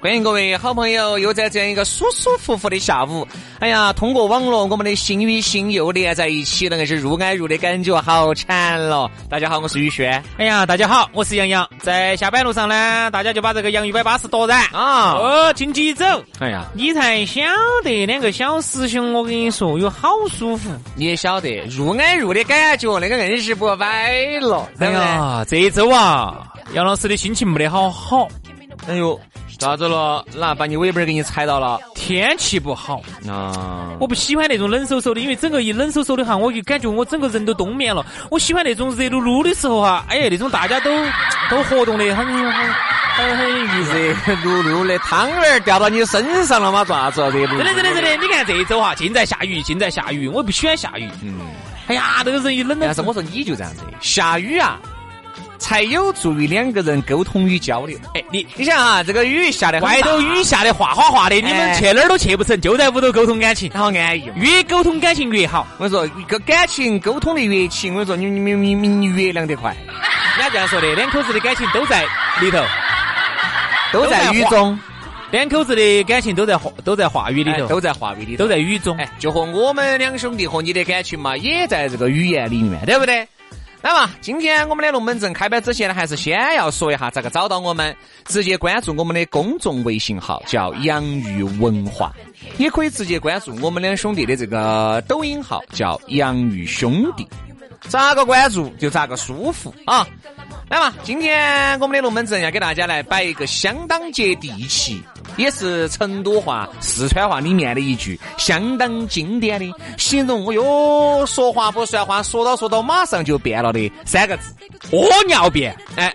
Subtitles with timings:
[0.00, 3.26] 欢迎各位好朋友，又在这样一个舒舒服服的下午，
[3.58, 9.10] 哎呀，通过网络，我们的心与心又连在一起，那个是入爱入的感觉，好馋了。
[9.28, 10.22] 大家好，我是宇轩。
[10.36, 11.68] 哎呀，大家好，我是杨洋。
[11.80, 15.14] 在下班路上呢，大家就把这个洋芋摆巴士夺燃啊！
[15.14, 16.04] 哦，请起走。
[16.38, 17.40] 哎呀，你才晓
[17.82, 20.70] 得两个小师兄，我跟你说，有好舒服。
[20.94, 24.64] 你也晓得入爱入的感觉，那个硬是不摆了。
[24.78, 28.28] 哎呀，这一周啊，杨老师的心情没得好好。
[28.86, 29.20] 哎呦。
[29.58, 30.24] 咋子了？
[30.36, 31.80] 那把你尾巴给你踩到了？
[31.94, 33.90] 天气不好啊！
[33.98, 38.06] 我不喜欢那种冷飕飕的，因为整个一冷飕飕的哈，我就感觉我整个人都冬眠了。
[38.30, 40.90] 我喜欢那种热噜噜的时候哈，哎呀，那种大家都
[41.50, 46.84] 都活动的很很很很热噜噜的汤圆掉到你身上了吗？
[46.84, 47.20] 咋子？
[47.30, 48.16] 热真的真的真的！
[48.22, 50.28] 你看这一周哈，尽在下雨，尽在下雨。
[50.28, 51.10] 我不喜欢下雨。
[51.20, 51.40] 嗯。
[51.88, 54.78] 哎呀，这个人一冷，但是我说你就这样子，下雨啊。
[55.58, 57.98] 才有助于两个人沟通与交流。
[58.14, 64.30] 哎，你你想啊，这个雨下的外头雨下的哗哗哗的，你们去哪儿都去不成，就在屋头沟通感情，好安逸。
[64.36, 65.66] 越沟通感情越好。
[65.78, 69.76] 我跟你说，一个感情沟通的越勤，我跟你说，你你你你你越亮得快。
[70.38, 72.04] 人家这样说的，两口子的感情都在
[72.40, 72.62] 里头，
[73.92, 74.78] 都在雨中。
[75.30, 78.96] 两口子的感情都在话都在话语里头，都在话语里头，都在雨中。
[78.96, 83.28] 哎，就和我们两兄弟和你的感情嘛，也在这个语言里面，对不对？
[83.80, 87.94] 那么，今天我们的龙门阵开摆之前呢，还是先要说一下咋个找到我们。
[88.26, 92.12] 直接关注我们的公众微信号，叫“洋芋文化”，
[92.58, 97.26] 也可以直接关注我们两兄弟的这个抖音号，叫“洋芋兄弟”。
[97.88, 100.06] 咋个关注就咋个舒服啊！
[100.68, 105.02] 来嘛，今天我们的龙门阵要给大家来摆一个相当接地气。
[105.36, 110.44] 也是成都话、四川话里面的一句相当经典的形容。
[110.44, 114.52] 哦哟，说话不算话，说到说到马上就变了的三个字：
[114.90, 115.76] 屙尿变。
[115.94, 116.12] 哎，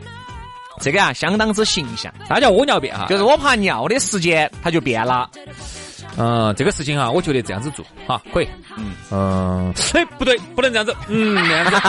[0.81, 2.13] 这个啊相当之形象。
[2.27, 3.05] 啥叫屙尿变哈？
[3.07, 5.29] 就是我怕尿的时间它就变了。
[6.17, 8.49] 嗯，这个事情哈，我觉得这样子做哈可以。
[8.75, 10.93] 嗯嗯，哎，不对，不能这样子。
[11.07, 11.77] 嗯，这样子。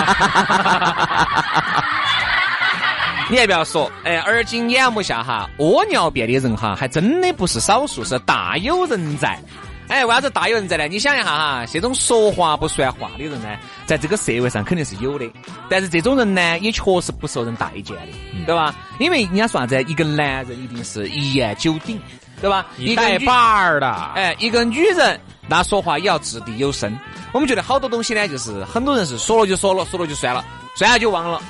[3.30, 9.38] 你还不要说，哎，而今眼目下哈，屙尿便的人哈，还真的不是少数，是大有人在。
[9.86, 10.88] 哎，为啥子大有人在呢？
[10.88, 13.48] 你想一下哈，这种说话不算话的人呢，
[13.84, 15.30] 在这个社会上肯定是有的。
[15.68, 18.74] 但是这种人呢，也确实不受人待见的，对吧？
[18.98, 22.00] 因为人家说啥子，一个男人一定是一言九鼎，
[22.40, 22.64] 对吧？
[22.78, 23.92] 一带把儿的。
[24.14, 26.98] 哎，一个女人那说话也要掷地有声。
[27.32, 30.42] 我们觉得好多东西呢，就是很多人是说了就说了，说了就算了，
[30.76, 31.42] 算了就忘了，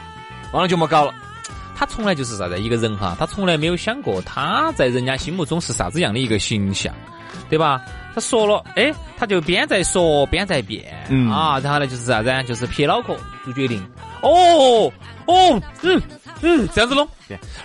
[0.50, 1.14] 忘了就莫搞了。
[1.74, 6.94] 他从来就是啥子一个人哈，他从来没有想过他在人家心目中是啥子样的一个形象，
[7.48, 7.80] 对吧？
[8.14, 13.84] 他说了，哎，他就边在说边在变，嗯啊，然后呢就是啥子，就是撇脑壳做决定。
[14.22, 14.92] 哦
[15.26, 16.00] 哦，嗯
[16.42, 17.08] 嗯，这样子弄，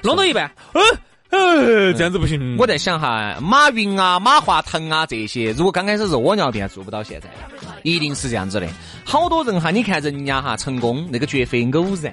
[0.02, 0.82] 弄到一半，嗯
[1.30, 2.58] 嗯，这样子不行。
[2.58, 7.30] 我在想哈，马云啊、马化腾啊这些，如果刚开始是窝尿便做不到现在，
[7.84, 8.68] 一定是这样子的。
[9.06, 12.12] 好多人哈，你看人家哈成功，那个绝非偶然。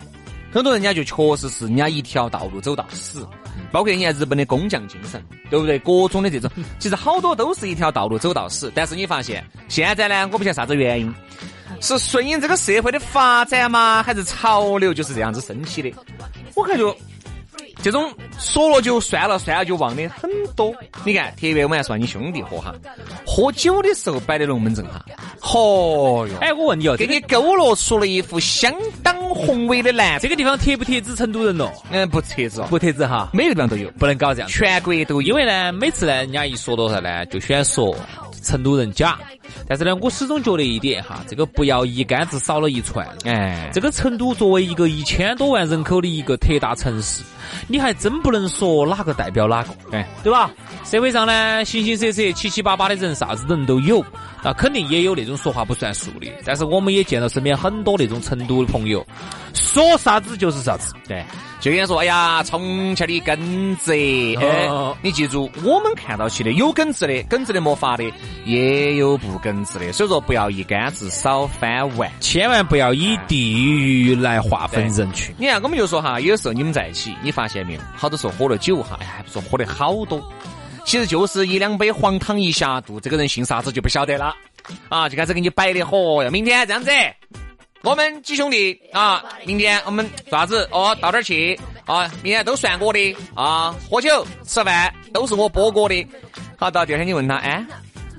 [0.56, 3.28] 很多人家就确实是人家一条道路走到死，
[3.70, 5.78] 包括你看日本的工匠精神，对不对？
[5.80, 8.72] 各种的这种，其实好多都是一条道路走到死。
[8.74, 11.14] 但是你发现现在呢，我不晓得啥子原因，
[11.82, 14.02] 是顺应这个社会的发展吗？
[14.02, 15.92] 还是潮流就是这样子升起的？
[16.54, 16.96] 我感觉。
[17.82, 20.74] 这种说了就算了，算了就忘的很多。
[21.04, 22.74] 你看，特别我们还说你兄弟伙哈，
[23.26, 25.04] 喝酒的时候摆的龙门阵哈，
[25.40, 26.34] 嚯哟！
[26.40, 30.18] 哎，我问你哦，给你勾勒出了一幅相当宏伟的蓝。
[30.18, 31.72] 这个地方贴不贴纸成都人咯？
[31.90, 34.48] 嗯，不贴纸，不贴纸哈，每个地方都有，不能搞这样。
[34.48, 35.22] 全国都有。
[35.22, 37.94] 因为呢，每次呢，人家一说多少呢，就喜欢说
[38.47, 39.19] 成都人假。
[39.69, 43.07] 但是呢，我始终觉得一点哈，这个不要一竿子扫了一串。
[43.25, 47.22] 哎，这个成都作为一个一千多万人口的一个特大城市。
[47.69, 50.51] 你还真不能说哪个代表哪个，哎，对吧？
[50.84, 54.04] 社会上呢，形形色色、七七八八的人，啥子人都有。
[54.43, 59.04] 那肯定也有那种说话不算数的，但是我们也见到身边很多那种成都的朋友，
[59.54, 60.93] 说啥子就是啥子。
[61.09, 61.25] 对，
[61.66, 63.91] 就跟说，哎呀，重庆的耿直，
[64.41, 64.68] 哎，
[65.03, 68.04] 你记住，我们看到起的有耿直的，耿直的没法的，
[68.45, 75.34] 也有不耿直的，所以说不要一竿子少翻完，千万不要以地域来划分人群。
[75.36, 80.22] 你看，我们就说哈，有时候你们在一起，你发现没有，好多时候喝了酒哈，哎，不说喝的好多。
[80.84, 84.33] 其实就是一两杯黄汤一下肚，这个人姓啥子就不晓得了
[84.89, 85.09] 啊！
[85.09, 86.92] 就开始给你摆的嚯哟，明天这样子，
[87.86, 90.68] 我们几兄弟啊，明天我们爪子？
[90.72, 96.04] 哦，到这儿去啊，明天都算我的啊，喝酒吃饭都是我波哥的。
[96.56, 97.65] 好，到第二天你问他，哎，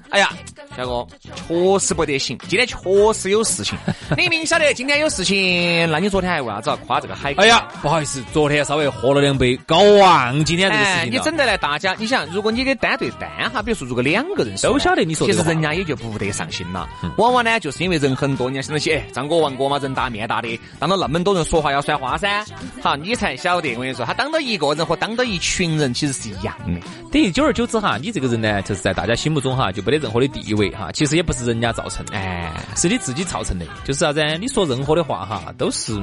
[0.09, 0.31] 哎呀。
[0.77, 1.07] 小哥，
[1.47, 2.77] 确实不得行，今天确
[3.13, 3.75] 实有事情。
[4.15, 7.33] 你明晓得今天有事情，那你昨天还为啥子要夸这个海？
[7.37, 11.11] 哎呀，不好意思，昨天稍微喝了两杯，搞忘今天这个事情。
[11.11, 16.87] 你整得来，大家，你想，如果你给单对单哈，比如说如果两个人都晓得你说，其实人家也就不得上心了。
[17.17, 22.45] 往往呢，就是因为人很多，人家想到起，哎，张哥、王哥嘛，人大面大的，当到那么多人说话要算话噻。
[22.83, 26.79] 好，你才晓得，我跟你说，他当到一个人和当到一群人其实是一样的。
[27.11, 30.66] 等于久而久之哈，你这个人呢，就是在大家心目中哈，就没得任何的地位。
[30.71, 33.65] 哈，其实也不是人家造成的，哎，是你自己造成的。
[33.83, 34.23] 就是啥子？
[34.39, 35.95] 你说任何的话哈，都是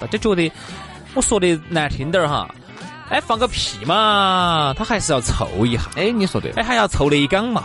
[0.00, 0.50] 大家觉得
[1.14, 2.48] 我说的难听点儿哈，
[3.10, 5.82] 哎，放个屁嘛，他还是要凑一下。
[5.96, 7.64] 哎，你说对，哎，还要凑一缸嘛。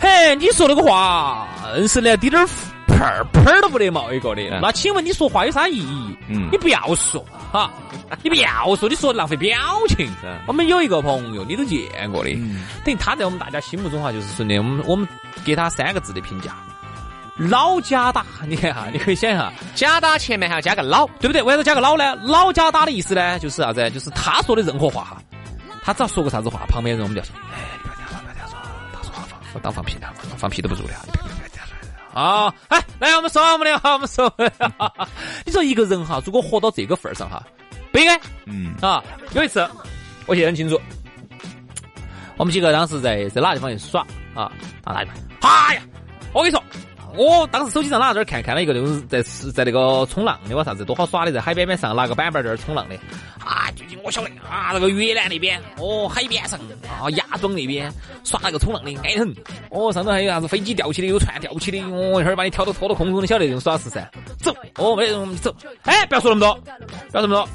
[0.00, 1.46] 嘿，你说那个话，
[1.76, 2.48] 硬是连滴点儿
[2.86, 4.60] 喷儿喷儿都不得冒一个的。
[4.60, 6.16] 那请问你说话有啥意义？
[6.28, 7.70] 嗯，你不要说哈，
[8.22, 9.58] 你不要说，你说浪费表
[9.88, 10.10] 情。
[10.46, 12.30] 我们有一个朋友，你都见过的，
[12.84, 15.08] 等于他在我们大家心目中哈，就是说的，我们我们
[15.44, 16.56] 给他三个字的评价：
[17.36, 18.24] 老假打。
[18.46, 21.42] 你看哈，你可以想一下，假打前面还要加个老，对不对？
[21.42, 22.14] 为啥子加个老呢？
[22.16, 23.90] 老假打的意思呢，就是啥子？
[23.90, 25.22] 就是他说的任何话哈，
[25.82, 27.88] 他只要说个啥子话，旁边人我们就说：哎，不
[28.38, 29.50] 要说，哎。
[29.52, 30.06] 我当放屁呢，
[30.36, 31.04] 放屁都不如的哈！
[32.12, 34.32] 啊，哎，来，我们说我们的，哈，我们说。
[35.46, 37.42] 你说一个人哈，如果活到这个份儿上哈，
[37.92, 38.20] 不应该。
[38.46, 39.02] 嗯啊，
[39.32, 39.68] 有一次，
[40.26, 40.80] 我记得很清楚，
[42.36, 44.04] 我们几个当时在在哪个地方去耍
[44.34, 44.50] 啊？
[44.84, 45.10] 哪个地
[45.40, 45.50] 方？
[45.68, 45.82] 哎呀，
[46.32, 46.62] 我跟你说。
[47.16, 49.22] 我当时手机上拿这儿看，看了一个那种在
[49.52, 52.94] 在那个冲浪的，哇啥子多好耍的，在海边边上拿个板板在那儿冲浪的。
[53.44, 56.58] 啊，最近我晓得啊，那个越南那边哦，海边上
[56.88, 57.92] 啊，芽庄那边
[58.24, 59.34] 耍那个冲浪的爱很。
[59.70, 64.08] 哦，上头还有啥子飞机吊起的，有船吊起的，哦，一会儿把你挑到拖到空中，你晓得那种耍是噻。
[64.38, 65.54] 走，哦，没得我们走。
[65.82, 66.54] 哎，不要说那么多，
[67.10, 67.48] 不要说那么多。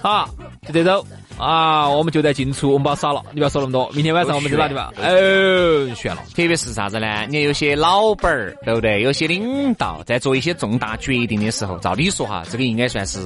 [0.00, 0.28] 好，
[0.66, 1.06] 就这种。
[1.36, 3.90] 啊，我们就在进出，我们把它耍了，你不要说那么多。
[3.92, 4.86] 明天晚上我们去哪地方？
[4.96, 6.22] 哦，悬了。
[6.34, 7.06] 特别是啥子呢？
[7.26, 9.02] 你看有些老板儿，对不对？
[9.02, 13.20] 有些领导在做一些重大决定的时候，照理说哈，这个应该算是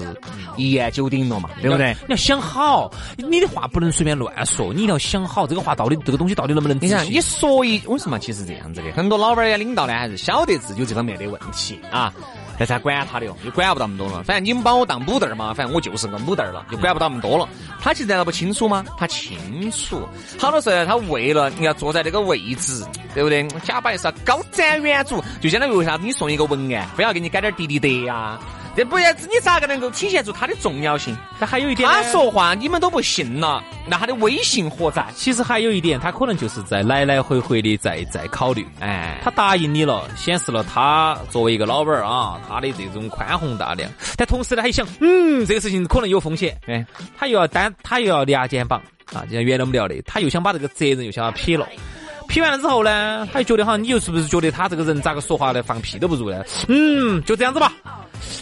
[0.57, 1.95] 一言九鼎了嘛，对不对？
[2.07, 6.79] 你要想好，你的话不能随便乱说，你要想好这个话到底这个东西到底能不能。
[6.81, 8.19] 你想，你说一为什么？
[8.19, 12.13] 其实这样子的，很多老板儿呀、领导呢，还是晓得自己有这方面的问题啊。
[12.59, 14.23] 那才管他的哟，又管不到那么多了。
[14.25, 17.49] 反正你们把我当母蛋儿嘛，反正我就是个母蛋儿了，就管不到那么多了。
[17.81, 18.85] 他其实难道不清楚吗？
[18.99, 20.09] 他清楚。
[20.39, 22.85] 好多时候他为了你要坐在那个位置，
[23.15, 23.47] 对不对？
[23.65, 28.39] 假把是高瞻远瞩，就相当于为啥子你送一个文案，非要给你改点滴滴得呀？
[28.77, 31.17] 这不然你咋个能够体现出它的重要性？
[31.41, 35.05] 他还有一点，他说话你们都不信了，那他的威信何在？
[35.15, 38.67] 其实还有一点，他可能就是在来来回回的在在考虑。
[38.81, 43.91] 哎，他答应你了，显示了他作为一个老板儿啊，他的这种宽宏大量。
[44.17, 46.57] 但同时呢，他想，嗯，这个事情可能有风险。
[46.67, 46.87] 哎，
[47.19, 48.81] 他又要担，他又要俩肩膀
[49.13, 51.67] 啊，就像原来我们聊的，他又想把这个责任又想要撇了。
[52.29, 56.45] 批完了之后呢，他就觉得哈，你又是不是觉得他这个人咋个说话呢放屁都不如呢？
[56.69, 57.73] 嗯，就这样子吧。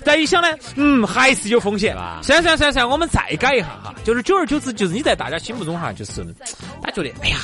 [0.05, 1.97] 再一想呢，嗯，还是有风险。
[2.23, 3.95] 算算算算，我们再改一下哈。
[4.05, 6.25] 就是久而久之，就是你在大家心目中哈，就是
[6.83, 7.37] 他觉得，哎呀，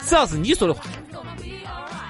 [0.00, 0.84] 只要是你说的话，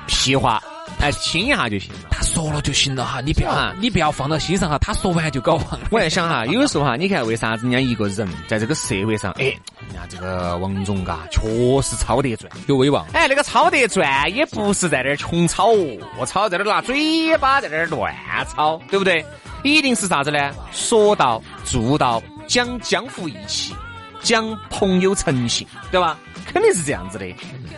[0.06, 0.62] 屁话。
[0.98, 4.78] 哎，听一下就行了，他说了就行了哈，你不要，啊你不要放到心上哈。
[4.78, 5.80] 他说完就搞忘了。
[5.90, 9.54] 我在想哈，有时候哈，你看为啥子人家一个人在这个社会上，哎，
[9.86, 11.40] 人家这个王总嘎，确
[11.82, 13.06] 实超得赚，有威望。
[13.12, 18.14] 哎，那个超得赚，也不是在那儿穷抄哦，我操，在那儿拿嘴巴在那儿乱
[18.54, 19.24] 吵，对不对？
[19.62, 20.52] 一定是啥子呢？
[20.72, 23.74] 说到做到，讲江湖义气，
[24.20, 26.18] 讲朋友诚信，对吧？
[26.52, 27.26] 肯定是这样子的，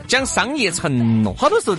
[0.06, 1.76] 讲商业承诺，好多时候。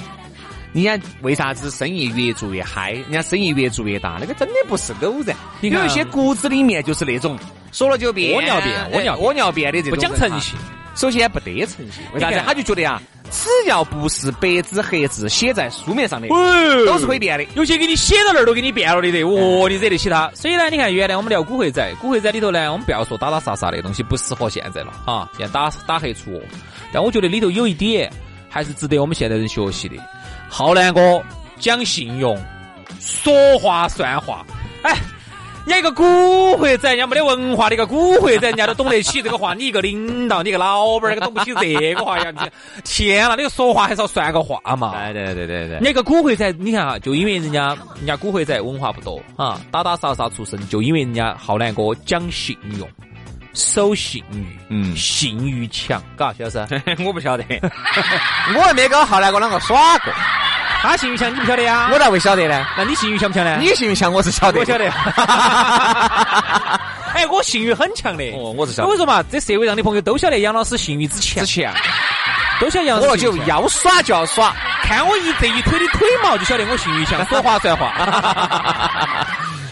[0.72, 2.92] 你看，为啥子生意越做越嗨？
[2.92, 5.36] 人家生意越做越大，那个真的不是偶然。
[5.62, 7.36] 有一些骨子里面就是那种
[7.72, 9.98] 说了就变、屙尿变、屙尿屙尿变的这种。
[9.98, 10.58] 不讲诚信，
[10.96, 12.04] 首先不得诚信。
[12.14, 12.42] 为啥子？
[12.46, 17.46] 他就觉得啊，只要不是白纸黑字写在书面上的，都是会变的。
[17.56, 20.30] 有些给你写到那儿都给你变了的，得哦，你惹得起他。
[20.34, 26.42] 所以呢，你看原来我们聊古惑仔，古惑仔里头呢，我们不要说打打杀杀的东西，不适合现在了啊，现在打打黑除恶。
[26.92, 28.12] 但我觉得里头有一点
[28.50, 29.96] 还是值得我们现代人学习的。
[30.50, 31.22] 浩南哥
[31.60, 32.36] 讲信用，
[33.00, 34.44] 说话算话。
[34.82, 34.96] 哎，
[35.70, 39.54] 你一个古惑仔，人家没得文化的一个古惑仔，人家都懂得起这个话。
[39.54, 42.34] 你一个领导，你一个老板，那个懂不起这个话呀？
[42.84, 44.96] 天哪，那个说话还是要算个话嘛？
[45.14, 45.78] 对对对对对。
[45.80, 52.90] 你一个古惑仔，你看哈，就因为人家人家古惑仔文化不多啊，打打杀杀出身，就因为人家浩南哥讲信用。
[53.54, 56.66] 守信誉，嗯，信誉强，嘎，小师，
[57.06, 57.44] 我不晓得，
[58.56, 60.12] 我还没跟浩南哥啷个耍过。
[60.82, 61.90] 他信誉强，你不晓得呀？
[61.92, 62.66] 我咋会晓得呢？
[62.78, 63.58] 那你信誉强不强呢？
[63.60, 64.90] 你信誉强，我是晓得，我晓得。
[67.14, 68.24] 哎，我信誉很强的。
[68.32, 68.90] 哦，我是晓得。
[68.90, 71.74] 我说嘛，这社会上的朋友都晓得杨老师信誉之强，之强，
[72.62, 73.10] 都晓得杨老师。
[73.10, 77.94] 我就要耍就要耍，看我一这一腿的腿毛就晓得我信誉强，说话算话。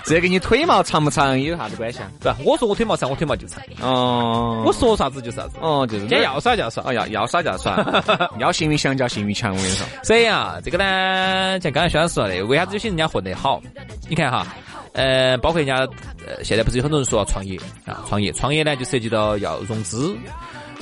[0.07, 2.09] 这跟你腿毛长不长有啥子关系啊？
[2.21, 2.37] 是吧？
[2.45, 3.61] 我说我腿毛长，我腿毛就长。
[3.81, 5.57] 哦，我说啥子就是啥子。
[5.59, 5.99] 哦，就是。
[5.99, 7.77] 今天要耍就要耍，哦要要耍就要耍，
[8.39, 9.85] 要幸运强叫幸运强，我跟你说。
[10.03, 13.61] 所以啊，这个呢，像刚才薛老师说的，为啥子有些人家混得好？
[14.07, 14.47] 你看哈，
[14.93, 15.79] 呃，包括人家
[16.25, 20.15] 呃，现在不是有很多人说要创业啊，创业，创业呢就涉及到要融资，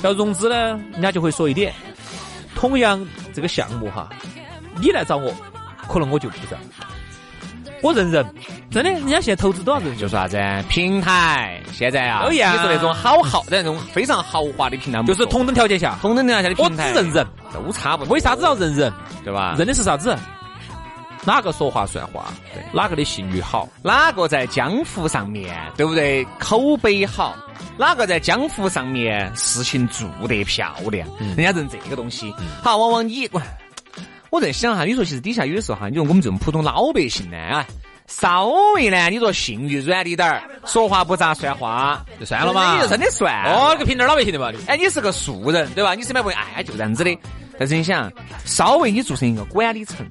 [0.02, 1.74] 要融资呢，人家就会说一点，
[2.54, 3.04] 同样
[3.34, 4.08] 这个项目哈，
[4.80, 5.34] 你来找我，
[5.88, 6.56] 可能我就不找。
[7.82, 8.24] 我认人，
[8.70, 9.96] 真的，人家现在投资多少人？
[9.96, 18.14] 就说啥子平台，现在啊，你说那种好豪的那种非常豪华的平台，就是同等条件下，同等条件下的平台，我只认人，都差不多。
[18.14, 18.92] 为啥子要认人？
[19.24, 19.54] 对吧？
[19.58, 20.16] 认的是啥子？
[21.24, 22.26] 哪个说话算话？
[22.54, 23.68] 对，哪个的信誉好？
[23.82, 26.24] 哪个在江湖上面，对不对？
[26.38, 27.36] 口碑好？
[27.76, 31.06] 哪个在江湖上面事情做得漂亮？
[31.18, 32.32] 人家认这个东西。
[32.62, 33.28] 好，往往你。
[34.30, 37.66] 我在想哈，你说其实底下有的时候哈，你说我们这种普通老百姓呢，啊，
[38.06, 43.44] 稍微呢，你说信誉软一点儿，说话不咋算话，就算了嘛，你就真的算。
[43.44, 45.94] 哦，个平头老百姓的嘛，哎，你是个素人，对吧？
[45.94, 47.18] 你身边朋友，哎，就这样子的。
[47.58, 48.12] 但是你想，
[48.44, 50.06] 稍微你做成一个管理层，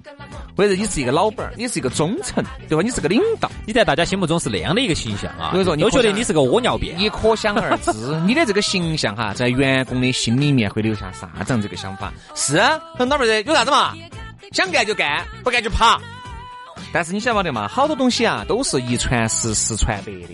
[0.56, 2.82] 或者你是一个老板儿，你是一个中层，对吧？
[2.82, 5.52] 你是个领导，你在大家心目中是那样的一个形象啊。
[5.52, 6.98] 所以说，你都觉得你是个屙尿便。
[6.98, 7.92] 你可想而知，
[8.26, 12.14] 你的这个形象哈，在员工的心里面会留下啥子样这个想法？
[12.36, 13.94] 是，啊老板儿有啥子嘛？
[14.52, 16.00] 想干就干，不干就爬。
[16.94, 17.68] 但是你晓得嘛？
[17.68, 20.30] 好多东西啊，都是一传十，十传百的。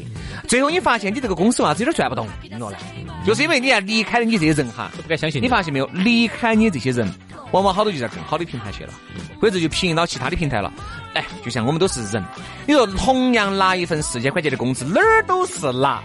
[0.48, 2.78] 最后你发现，你这个公司娃子有点转不动了呢，
[3.26, 5.42] 就是因为你要离开了你这些人哈，不敢相信。
[5.42, 5.86] 你发现没有？
[5.94, 7.08] 离开你这些人，
[7.52, 8.94] 往往好多就在更好的平台去了，
[9.40, 10.72] 或者就平移到其他的平台了。
[11.14, 12.24] 哎，就像我们都是人，
[12.68, 16.02] 你说同样拿一份四千块钱的工资，哪儿都是拿。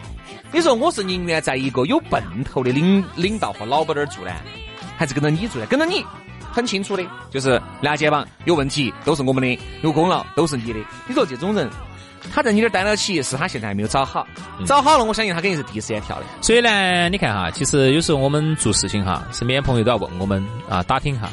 [0.52, 4.30] 你说我是宁愿在一个有奔头的领领导和老板那儿住呢，
[4.96, 5.66] 还是跟着你住呢？
[5.66, 6.04] 跟着你。
[6.56, 10.78] 很清楚的，就是拿肩膀有问题都是我们的，有功劳都是你的。
[11.06, 11.68] 你说这种人，
[12.32, 14.26] 他在你这儿待到起，是他现在还没有找好，
[14.64, 16.24] 找好了，我相信他肯定是第一时间跳的。
[16.40, 21.28] 所以呢，你看哈，其实有时候我们做事情哈，身边朋友都要问我们啊，打听哈。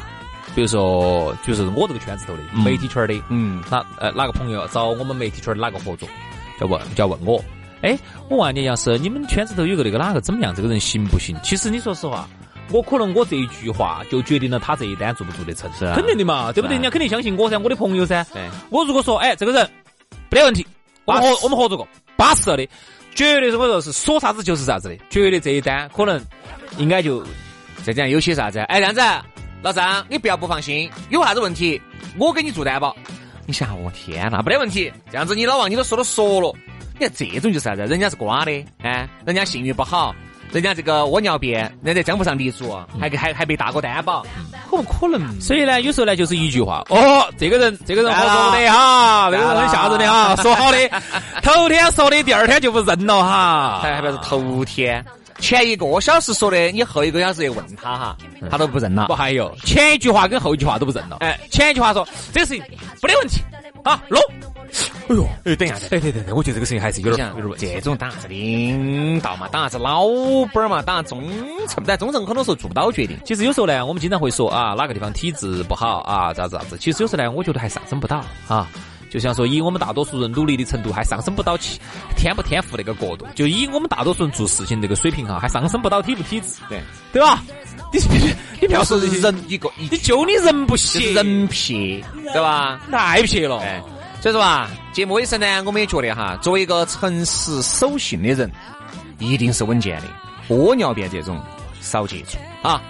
[0.53, 6.09] 比如说，就是我这个圈子头的媒体圈的，嗯，哪呃哪个朋友找我们媒体圈的哪个合作，
[6.59, 7.41] 就问就要问我，
[7.81, 7.97] 哎，
[8.29, 11.33] 我问你，要是你们圈子头有个那个哪个怎么样，这个人行不行？
[11.41, 12.27] 其实你说实话。
[12.73, 16.73] 我可能我这一句话就决定了他这一单做不做得成，是肯定的嘛，对不对？
[16.73, 18.25] 人家肯定相信我噻，我的朋友噻。
[18.33, 19.69] 对我如果说，哎，这个人
[20.29, 20.65] 没得问题，
[21.05, 21.87] 我们合我们合作过，
[22.17, 22.67] 巴适了的，
[23.13, 26.19] 绝对是我说是说啥子就是啥子的，绝对这一单可能
[26.77, 27.23] 应该就
[27.83, 28.59] 再讲有些啥子？
[28.61, 29.01] 哎，这样子，
[29.61, 31.79] 老张，你不要不放心，有啥子问题
[32.17, 32.95] 我给你做担保。
[33.45, 34.91] 你想，我天哪，没得问题。
[35.11, 36.55] 这样子，你老王你都说了说了，
[36.93, 37.81] 你看这种就是啥子？
[37.81, 40.15] 人家是瓜的，哎，人家信誉不好。
[40.53, 44.23] 人家这个屙尿便，人家在江湖上立足，还还还被大哥担保，
[44.69, 45.41] 可不可能？
[45.41, 50.77] 所以呢，有时候呢，就是一句话，哦，这个人，这个人合作的哈，这个人很吓人的哈，说好的，
[51.41, 55.03] 头天说的，第二天就不认了哈，还还不是头天，
[55.39, 58.17] 前一个小时说的，你后一个小时问他哈，
[58.51, 59.07] 他都不认了。
[59.07, 59.51] 不还有？
[59.65, 61.17] 前一句话跟后一句话都不认了？
[61.21, 62.63] 哎，前一句话说这个事情
[63.01, 63.41] 没得问题，
[63.83, 64.19] 啊，弄。
[65.09, 70.07] 哎呦，哎，等一下，哎对对对，我觉得这个事情还是有点有点这种当啥子领导嘛，当啥子老
[70.53, 71.21] 板嘛，当中
[71.67, 73.17] 层，但中层很多时候做不到决定。
[73.25, 76.77] 其实有时候呢，我们经常会说啊，哪个地方体制不好啊，咋子咋子。
[76.77, 78.67] 其实有时候呢，我觉得还上升不到啊。
[79.13, 81.79] 就像说，以我们大多数人努力的程度，还上升不到起
[82.17, 83.27] 天不天赋那个角度。
[83.35, 87.43] 就以我们大多数人做事情这个水平哈，还上升不到体不体制，对对吧？
[87.93, 87.99] 你
[88.59, 92.03] 你 不要说人一个，你就你人不行，人撇，
[92.33, 92.81] 对吧？
[92.89, 93.59] 太撇了。
[93.59, 93.79] 哎
[94.19, 98.49] 所以说啊，节目尾声呢，我们也觉得哈，作为一个诚实守信的人，
[99.19, 100.07] 一定是稳健的。
[100.47, 101.39] 屙尿便这种
[101.81, 102.81] 少接触啊。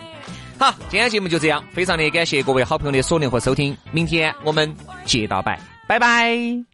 [0.60, 4.74] 好，今天节目就这样，非常的感谢各位好朋友的锁定和收听，明天我们
[5.06, 6.73] 接到拜，拜拜。